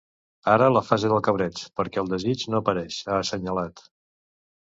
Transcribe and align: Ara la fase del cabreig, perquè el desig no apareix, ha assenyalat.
Ara 0.51 0.69
la 0.75 0.81
fase 0.85 1.11
del 1.11 1.19
cabreig, 1.27 1.61
perquè 1.79 2.01
el 2.03 2.09
desig 2.13 2.47
no 2.53 2.63
apareix, 2.63 2.97
ha 3.11 3.19
assenyalat. 3.19 3.85